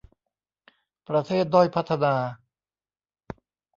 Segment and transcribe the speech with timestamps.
[1.09, 2.15] ประเทศด้อยพัฒนา